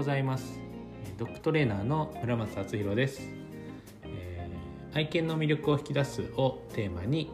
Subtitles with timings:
[0.00, 0.58] ございます。
[1.18, 3.20] ドッグトレーナーの村松敦弘です、
[4.04, 7.30] えー、愛犬の魅力を引き出すをテーマに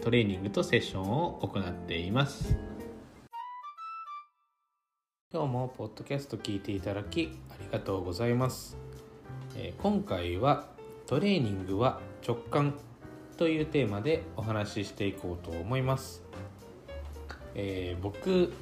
[0.00, 2.56] トレーニングとセッションを行っています。
[5.30, 8.78] 今日もポッドキャスト聞いていただきありがとうございます、
[9.54, 10.68] えー、今回は
[11.06, 12.72] トレーニングは直感
[13.36, 16.22] というテーマでお話ししていこうと思います、
[17.54, 18.54] えー、僕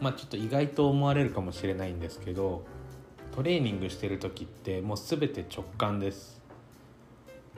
[0.00, 2.64] まあ、ちょっと意外と思われるかもしれないんですけど
[3.34, 6.38] トレーニングしてる時ってもう全て直感です。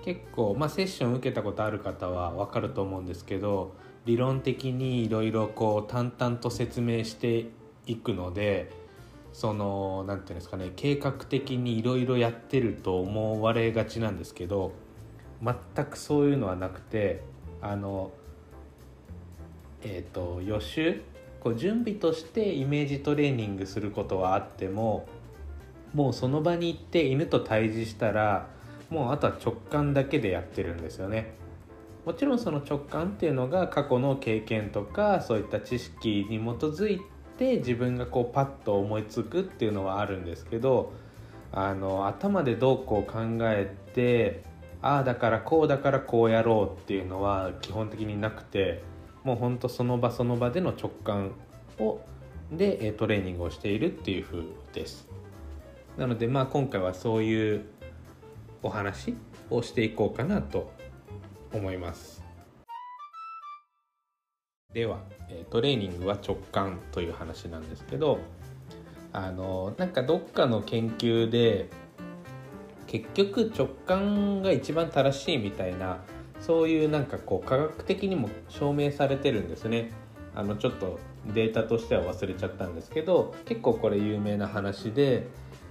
[0.03, 3.75] 結構、まあ、セッション受けたことある方は分かると思うんですけど
[4.07, 7.47] 理論的にいろいろこう淡々と説明して
[7.87, 8.73] いくので
[9.33, 14.73] その何て言うんですかね計画的にいろいろやってると思われがちなんですけど
[15.43, 17.23] 全くそういうのはなくて
[17.61, 18.11] あの
[19.83, 21.03] えっ、ー、と予習
[21.41, 25.09] こう準備としてイメージトレーニングすることはあっても
[25.95, 28.49] もうその場に行って犬と対峙したら
[28.91, 31.35] もうあとは直感だけでやってるんですよね。
[32.05, 37.01] もちろんその直感っていうのが過去の経験とかそういった知識に基づい
[37.39, 40.93] て自分がこうパッと思いつくっていうのはあるんですけど
[41.53, 44.43] あの頭でどうこう考えて
[44.83, 48.83] ああだからこうだからこうやろうっていうのは基本的になくて
[49.25, 51.33] もうほんとその場その場での直感
[51.79, 52.01] を
[52.51, 55.09] でトレーニングをしているっていう風です。
[55.97, 57.65] なのでまあ今回はそういう
[58.63, 59.15] お話
[59.51, 60.73] をしていこうかなと
[61.53, 62.23] 思います。
[64.73, 65.01] では
[65.51, 68.21] トレーニングは直感という話なんですけど
[69.13, 71.69] あのなんかどっかの研究で
[72.87, 75.99] 結局直感が一番正しいみたいな
[76.41, 79.93] そういうなんかこう科学的にも証明されてるんですね。
[80.35, 80.99] あのちょっと
[81.35, 85.27] データとしては忘れちゃったんですけど結構これ有名な話で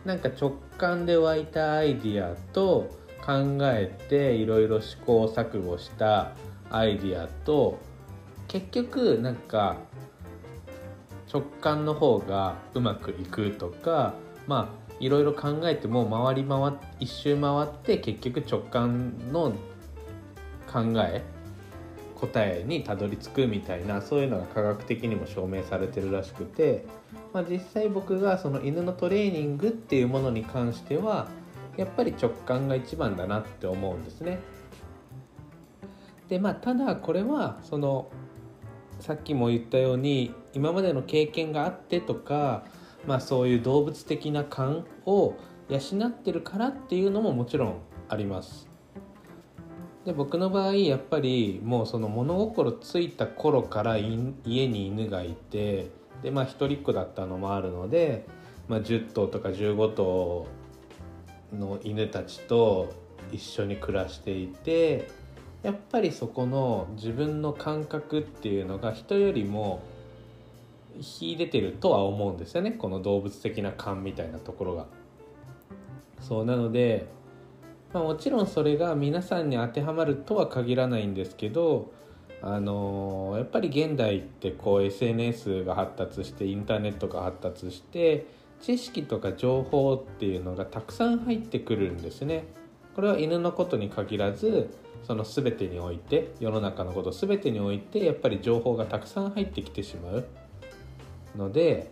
[0.05, 2.89] なんか直感で湧いたアイディアと
[3.25, 6.31] 考えていろいろ試行錯誤した
[6.69, 7.79] アイディアと
[8.47, 9.77] 結局なんか
[11.31, 14.13] 直感の方がうまくいくとか
[14.47, 19.53] まあいろいろ考えても回り回一周回って結局直感の
[20.71, 21.23] 考え
[22.19, 26.85] 答えにたどり着くみたいなそういうのが科学的にも証明されてるらしくて、
[27.33, 31.27] まあ、実際僕がその犬のトレーニングっていうものに関しては
[31.77, 34.39] やっぱり直感が一番だなって思うんですね。
[36.27, 38.09] でまあただこれはその
[38.99, 42.65] さっきも言ったように今までの経験があってとか、
[43.07, 45.35] まあ、そういう動物的な勘を
[45.69, 47.75] 養ってるからっていうのももちろん
[48.09, 48.68] あります。
[50.05, 55.89] で僕の場合やっぱりもうその物心ついた頃から家に犬がいて
[56.23, 58.25] でまあ一人っ子だったのもあるので、
[58.67, 60.47] まあ、10頭とか15頭
[61.53, 62.93] の犬たちと
[63.31, 65.09] 一緒に暮らしていて
[65.63, 69.81] やっぱりそこの自分の感覚っていうのが人よりも
[71.01, 74.85] 秀でてるとは思うんですよねこの動物的な勘みたいなところが。
[76.21, 77.07] そうなので
[77.93, 81.91] まあ、もちろんそれが皆さんに当てはまるとは限らないんですけど
[82.41, 88.27] あのー、やっぱり現代ってこう SNS が発達してインターネットが発達して
[88.61, 92.45] 知識とか情報っていうのがたくさん入ってくるんですね。
[92.95, 94.69] これは犬のことに限らず
[95.03, 100.25] その全てにおいて世の中のこと全てにおいてやっぱり情報がたくさん入ってきてしまう
[101.37, 101.91] ので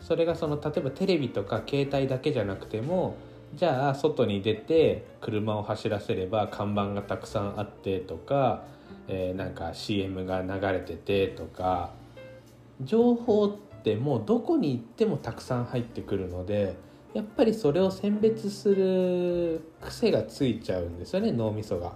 [0.00, 3.16] それがその例えばテレビとか携帯だけじゃなくても
[3.54, 8.64] じゃあ外に出て車を走らせれば看板がたくさんあってとか、
[9.08, 11.90] えー、なんか CM が流れててとか
[12.82, 16.76] 情報ってもうどこに行ってもたくさん入ってくるので
[17.14, 21.92] やっぱりそれを選別する癖がついちゃうんですよね脳みそが。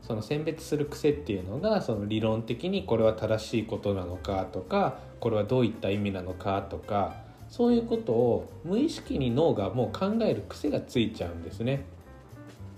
[0.00, 11.84] その選別する癖っていうのがその理論的にこれは正しいことなのかとかこれはどういった意味なのかとかそういうことを無意識に脳がもう考える癖がついちゃうんですね。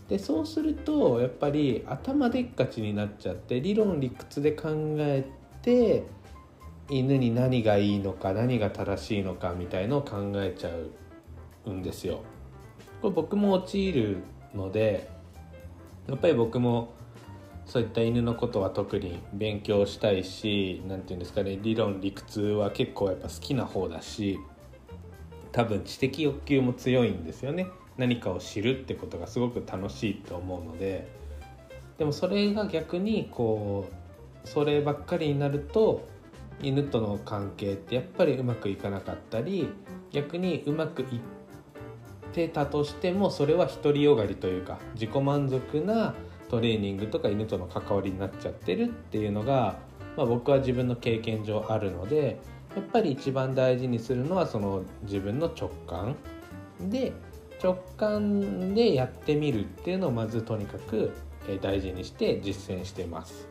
[0.09, 4.69] でそうするとやっぱり頭でっかちになっちゃって理論理屈で考
[4.99, 5.25] え
[5.63, 6.03] て
[6.89, 10.71] 犬に何がいいのか何が正しいのかみたいのを考えちゃ
[11.67, 12.23] うんですよ。
[13.01, 14.19] これ僕も陥る
[14.55, 15.09] ので
[16.09, 16.93] やっぱり僕も
[17.67, 24.41] そういった犬のことは特に勉強したいし何て言うんですかね理論理屈は結構やっぱ好きな方だし
[25.53, 27.67] 多分知的欲求も強いんですよね。
[27.97, 31.09] 何かを知るってことがすごく楽しいと思うので。
[31.99, 33.87] でもそれが逆にこ
[34.45, 36.09] うそればっかりになると
[36.63, 39.69] 犬との関係ってやっぱりうまくいかなかったり
[40.11, 41.21] 逆にうまくいっ
[42.33, 46.15] てたとしてもそれは独りよがりというか自己満足な
[46.49, 49.79] トレーニングとか犬との関わりになっちゃってるっていうのが、
[50.17, 52.41] まあ、僕は自分の経験上あるので
[52.77, 56.17] やっぱり一番大事にするのはその自分の直感。
[56.89, 57.13] で
[57.63, 61.13] 直感でやってみるっていうのをまずとにかく
[61.61, 63.49] 大事にして実践してます。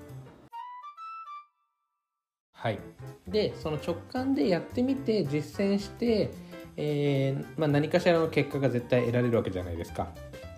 [2.53, 2.79] はい、
[3.27, 6.31] でその直感でやってみて実践して、
[6.75, 10.09] えー、まあ、何かしらの結果が絶対得られるわけじゃないですか。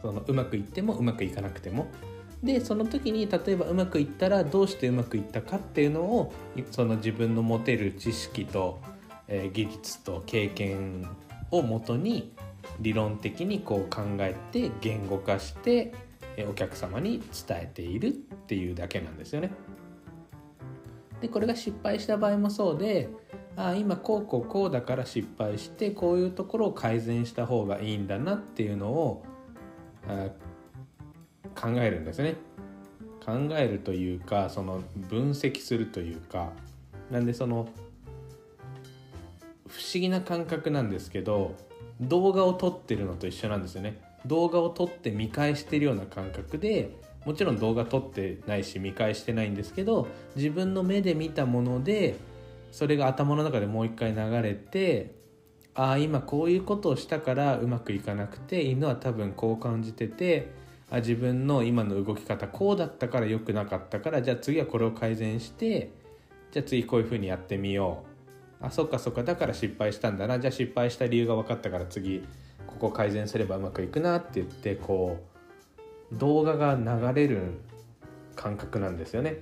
[0.01, 1.87] そのうまくいってもうまくいかなくても。
[2.43, 6.33] でその時に例えばうまくいったらどうしてうまくいったかっていうのを
[6.71, 8.79] その自分の持てる知識と、
[9.27, 11.07] えー、技術と経験
[11.51, 12.33] をもとに
[12.79, 15.93] 理論的にこう考えて言語化して
[16.49, 19.51] お客様に伝えているっていうだけなんですよね。
[21.21, 23.09] でこれが失敗した場合もそうで
[23.55, 29.23] あ今こうこうこうだから失敗してこういうところを改善した方がいいんだなっていうのを
[31.55, 32.35] 考えるんですね。
[33.25, 36.51] 考えるというかその分析するというか
[37.11, 37.69] なんでその
[39.67, 41.55] 不思議な感覚なんですけど
[42.01, 46.95] 動画を撮ってるのと一緒なんですよね動画を撮って見返してるような感覚で
[47.25, 52.15] もちろん動画撮ってないし見返してないんですけど自分の目で見たもので
[52.71, 55.13] それが頭の中でもう一回流れて
[55.75, 60.60] ああ今こういうことをしたからうまくいかなくて犬は多分こう感じてて
[60.91, 65.93] あ自分の今の動き方こうだったから良くなかったからじゃあ次はこれを改善して
[66.51, 68.03] じゃあ次こういうふうにやってみよ
[68.61, 68.65] う。
[68.65, 70.37] あそっかそっかだから失敗したんだな。
[70.37, 72.23] じゃあ失敗した理由が分かったから次
[72.67, 75.17] ここ改善すればうまくいくなって言ってこ
[76.11, 77.61] う動画が流れる
[78.35, 79.39] 感覚なんですよね。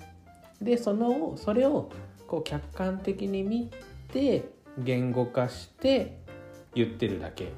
[0.62, 1.90] でそのそれを
[2.28, 3.72] こう客観的に見
[4.14, 6.20] て言語化して
[6.76, 7.52] 言ってるだけ。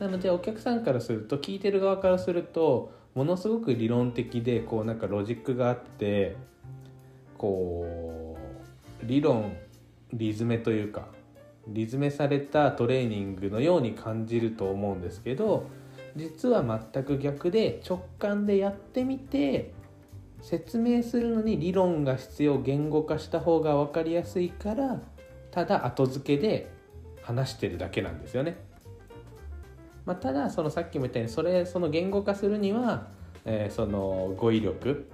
[0.00, 6.36] なのでお客さんからすると聞いてる側からするとものすごく理論的でこうなんかロジックがあって
[7.36, 8.36] こ
[9.02, 9.56] う理論
[10.12, 11.08] リズメというか
[11.68, 15.66] リズメされたトレーニングのように感じると思うんですけど
[16.16, 19.72] 実は全く逆で直感でやってみて
[20.40, 25.00] 説明するのに理論が必要言語化した方が分かりやすいから
[25.50, 26.70] ただ後付けで
[27.22, 28.71] 話してるだけなんですよね。
[30.04, 33.08] まあ、ただそのさっきも言ったようにそれその言語化するには、
[33.44, 35.08] えー、その語彙力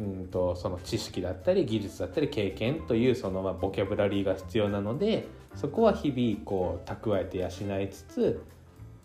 [0.00, 8.40] うんとその知識だったり技術だったり経験というそのまあボキャブラリーが必要なのでそこは日々こう蓄えて養いつつ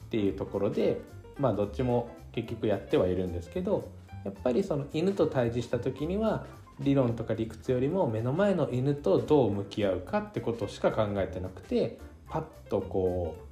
[0.06, 1.02] っていうところで
[1.40, 3.90] まあどっちも結局やってはいるんですけど
[4.24, 6.46] やっぱりその犬と対峙した時には
[6.80, 12.00] 理論とか理屈よりも目の前の犬とどう向き合うかってことしか考えてなくて
[12.30, 13.43] パッとこう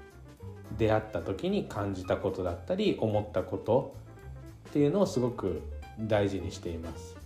[0.77, 3.95] 出会った時に感じたことだったり思ったこと
[4.69, 5.61] っていうのをすごく
[5.99, 7.17] 大事にしています。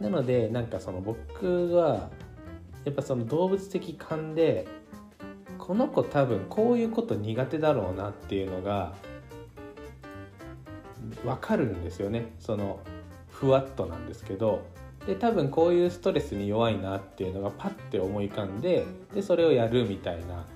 [0.00, 2.08] なのでなんかその僕は
[2.84, 4.66] やっぱその動物的勘で
[5.58, 8.94] この子多分こういうこと苦手だろうなっていうのが
[11.22, 12.80] 分かるんですよねその
[13.28, 14.62] ふわっとなんですけど
[15.06, 20.46] で多分こういうストレスに弱いなっていうのがパッて思い浮かんででそれをやるみたいな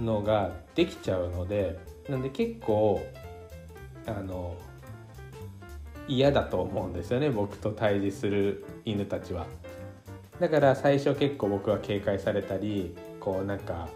[0.00, 3.04] のができちゃうのでなんで結構
[4.06, 4.56] あの
[6.06, 9.46] 嫌だと思うんですよね僕と対峙する犬たちは。
[10.40, 13.88] だから最初結構僕は警戒されたりこうなんか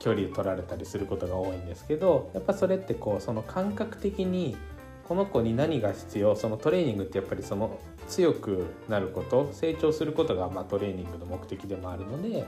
[0.00, 4.56] 距離を取られたりすることが多いんですけどやっぱそれってこうその感覚的に
[5.04, 7.78] この子に何が必要そのトレーニングってやっぱりその
[8.08, 12.44] 強くなること成長することがまあトレーニングの目的でもあるので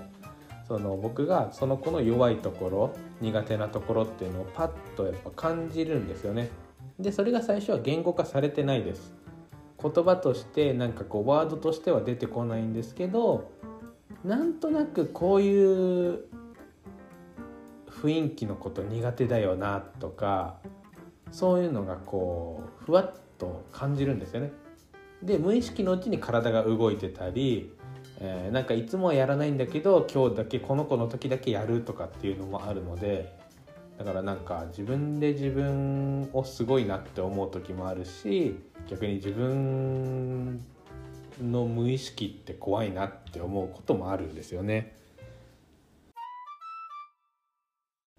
[0.66, 6.50] その僕がその子の弱いところ苦手なところっていうのをパッとやっぱ感じるんですよね。
[6.98, 9.14] でそれが最初は言語化されてないです
[9.82, 13.50] 言葉としてなんかこうワードとしては出てこないんですけど
[14.24, 16.24] なんとなくこういう
[17.90, 20.58] 雰囲気のこと苦手だよなとか
[21.32, 24.52] そういうのがこうふわっと感じるんですよね。
[25.22, 27.72] で無意識のうちに体が動いてたり、
[28.18, 33.34] えー、なんかいつもはやらないんだけど今日だけこの子の時だけやるとかっていうのもあるので
[33.98, 38.58] だからなんか自分で自分をすごいなって思う時もあるし
[38.88, 40.64] 逆に自分
[41.42, 44.94] の無意識って怖いなって思うこともあるんですよね。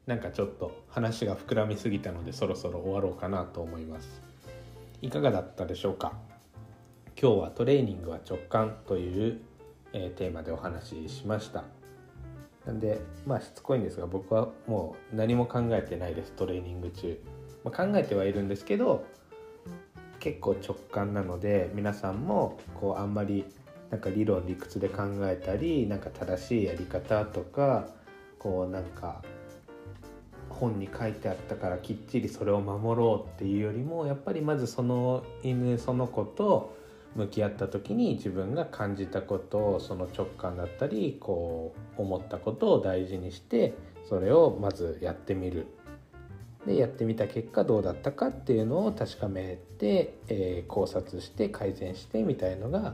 [0.05, 4.21] なんかちょっと話が膨らみすぎたのでそろそろ終わろうかなと思います。
[5.01, 6.13] いかがだったでしょうか？
[7.19, 9.41] 今日はトレーニングは直感という
[9.93, 11.63] えー、テーマでお話ししました。
[12.67, 17.17] なんでまあしつこいんですが僕はもう何も考えてないですトレーニング中、
[17.63, 19.05] まあ、考えてはいるんですけど
[20.19, 23.45] 結構直感なので皆さんもこうあんまり
[23.89, 27.87] なんか理論理屈で考えたりなんか正しいやり方とか
[28.37, 29.21] こうなんか
[30.49, 36.75] 本に書いてあったからきっちりそれを守ろうっていうよりもやっぱりまずその犬その子と
[37.15, 43.73] 向き合った時に自分が感じたことをその直感だったりこう思ったことを大事にして
[44.07, 45.67] それをまずやってみる。
[46.65, 52.93] でやってみた結果どうだったかっていうのを確かめて、えー、考察して改善してみたいのが、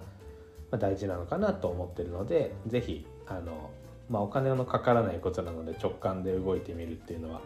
[0.77, 3.71] 大事なのかなと思ってるので是非あの
[4.09, 7.41] まあ、お金のかからないことなので直感で動いてみるっていうのは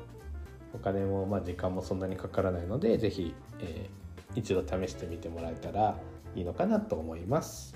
[0.73, 5.97] お金もまあ時間もそんなにかからないので是非、えー、一度試してみてもらえたら
[6.37, 7.75] いいのかなと思います。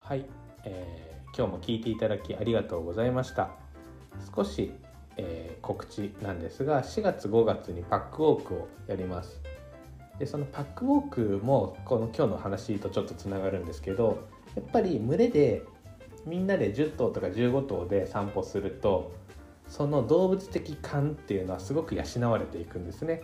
[0.00, 0.26] はい、
[0.64, 3.52] えー、今日も聞いていただきありがとうございました。
[4.34, 4.72] 少し、
[5.16, 9.40] えー、告知なんですが4月5月にパックウォークをやります。
[10.18, 15.62] でそのパックウォークもこの今日の話とちょっとつながるんですけどやっぱり群れで
[16.24, 19.12] みんなで10頭とか15頭で散歩すると
[19.68, 23.20] その動物的感っていうのはすごく養われていくんですね。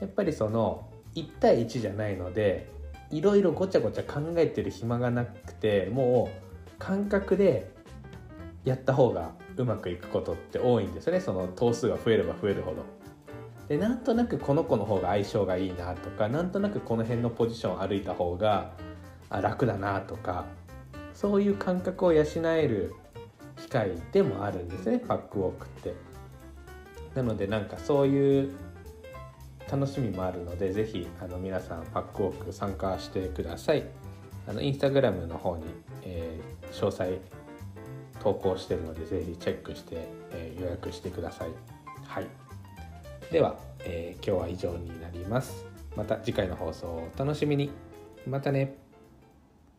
[0.00, 2.70] やっぱりその1対1じゃないので
[3.10, 7.72] いろいろごちゃごちゃ考えてる暇がなくてもう感覚で
[8.64, 12.84] やった方がうまくいくことって多いんですねその頭数が増えれば増えるほど。
[13.68, 18.72] でなんとなくこの子の方が相性がいいなとかなんとなくこの辺のポジション歩いた方が
[19.30, 20.46] 楽だなとか
[21.12, 22.94] そういう感覚を養える
[23.58, 25.94] 機会でもあるんですねパックウォークって。
[27.14, 28.50] なのでなんかそういう
[29.70, 33.84] 楽しみもあるので是非あの皆さんパックウォーク参加してください。
[34.46, 35.64] あのインスタグラムの方に、
[36.04, 37.18] えー、詳細
[38.20, 41.48] 投稿してるので是非チェックして、えー、予約してください。
[42.06, 42.26] はい
[43.30, 47.70] では、えー、今日は以上になりますまた次回の放送をお楽しみに
[48.26, 48.76] またね